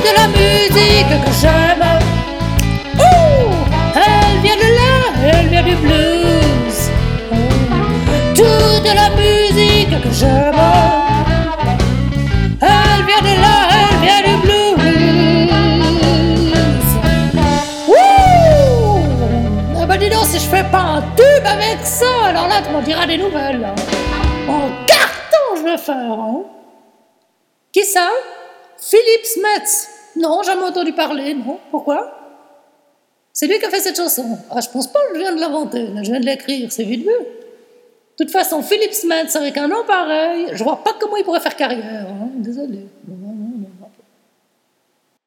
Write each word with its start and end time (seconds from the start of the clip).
de 0.00 0.12
la 0.14 0.26
musique 0.28 1.24
que 1.24 1.32
j'aime. 1.40 1.86
Elle 3.94 4.38
vient 4.42 4.56
de 4.56 4.68
là, 4.78 4.94
elle 5.32 5.48
vient 5.48 5.62
du 5.62 5.74
blues. 5.76 6.90
Tout 8.34 8.80
de 8.86 8.92
la 8.94 9.08
musique 9.10 9.94
que 10.02 10.10
j'aime. 10.12 10.62
Elle 12.60 13.02
vient 13.06 13.22
de 13.22 13.34
là, 13.40 13.56
elle 13.78 13.96
vient 14.04 14.22
du 14.28 14.34
blues. 14.42 15.50
Ouh, 17.88 19.86
bah 19.86 19.96
dis 19.96 20.10
donc, 20.10 20.24
si 20.24 20.38
je 20.38 20.48
fais 20.48 20.64
pas 20.64 20.84
un 20.96 21.02
tube 21.16 21.46
avec 21.46 21.78
ça, 21.84 22.26
alors 22.26 22.46
là 22.46 22.62
tu 22.64 22.70
m'en 22.72 22.82
diras 22.82 23.06
des 23.06 23.18
nouvelles. 23.18 23.66
En 24.48 24.70
carton 24.86 25.56
je 25.56 25.62
vais 25.62 25.78
faire. 25.78 26.18
Hein. 26.20 26.42
Qui 27.72 27.84
ça? 27.84 28.08
Philippe 28.78 29.24
Smets. 29.24 29.88
Non, 30.16 30.42
jamais 30.42 30.62
entendu 30.62 30.92
parler, 30.92 31.34
non. 31.34 31.58
Pourquoi? 31.70 32.14
C'est 33.32 33.46
lui 33.46 33.58
qui 33.58 33.64
a 33.66 33.70
fait 33.70 33.80
cette 33.80 33.96
chanson. 33.96 34.38
Ah, 34.50 34.60
je 34.60 34.68
pense 34.68 34.90
pas 34.92 34.98
je 35.14 35.18
viens 35.18 35.34
de 35.34 35.40
l'inventer, 35.40 35.86
je 36.02 36.10
viens 36.10 36.18
de 36.18 36.26
l'écrire, 36.26 36.72
c'est 36.72 36.84
vite 36.84 37.02
vu. 37.02 37.06
De 37.06 38.24
toute 38.24 38.32
façon, 38.32 38.62
Philippe 38.62 38.94
Smets 38.94 39.36
avec 39.36 39.56
un 39.56 39.68
nom 39.68 39.84
pareil, 39.86 40.48
je 40.52 40.64
vois 40.64 40.82
pas 40.82 40.96
comment 40.98 41.16
il 41.16 41.24
pourrait 41.24 41.38
faire 41.38 41.54
carrière. 41.54 42.08
Hein. 42.08 42.30
Désolé. 42.34 42.86